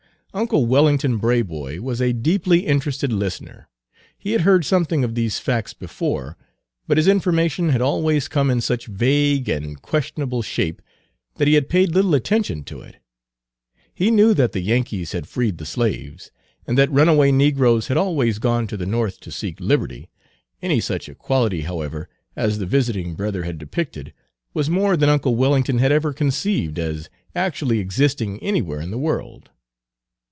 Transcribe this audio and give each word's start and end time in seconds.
Uncle 0.33 0.65
Wellington 0.65 1.19
Braboy 1.19 1.81
was 1.81 2.01
a 2.01 2.13
deeply 2.13 2.65
interested 2.65 3.11
listener. 3.11 3.67
He 4.17 4.31
had 4.31 4.43
heard 4.43 4.63
something 4.63 5.03
of 5.03 5.13
these 5.13 5.39
facts 5.39 5.73
before, 5.73 6.37
but 6.87 6.95
his 6.95 7.09
information 7.09 7.67
had 7.67 7.81
always 7.81 8.29
come 8.29 8.49
in 8.49 8.61
such 8.61 8.85
vague 8.85 9.49
and 9.49 9.81
questionable 9.81 10.41
shape 10.41 10.81
that 11.35 11.49
he 11.49 11.55
had 11.55 11.67
paid 11.67 11.93
little 11.93 12.15
attention 12.15 12.63
to 12.63 12.79
it. 12.79 12.95
He 13.93 14.09
knew 14.09 14.33
that 14.33 14.53
the 14.53 14.61
Yankees 14.61 15.11
had 15.11 15.27
freed 15.27 15.57
the 15.57 15.65
slaves, 15.65 16.31
and 16.65 16.77
that 16.77 16.89
runaway 16.91 17.33
negroes 17.33 17.89
had 17.89 17.97
always 17.97 18.39
gone 18.39 18.67
to 18.67 18.77
the 18.77 18.85
North 18.85 19.19
to 19.19 19.31
seek 19.33 19.59
liberty; 19.59 20.09
any 20.61 20.79
such 20.79 21.09
equality, 21.09 21.63
however, 21.63 22.07
as 22.37 22.57
the 22.57 22.65
visiting 22.65 23.15
brother 23.15 23.43
had 23.43 23.57
depicted, 23.57 24.13
was 24.53 24.69
more 24.69 24.95
than 24.95 25.09
uncle 25.09 25.35
Wellington 25.35 25.79
had 25.79 25.91
ever 25.91 26.13
conceived 26.13 26.79
as 26.79 27.09
actually 27.35 27.79
existing 27.79 28.41
anywhere 28.41 28.79
in 28.79 28.91
the 28.91 28.97
world. 28.97 29.49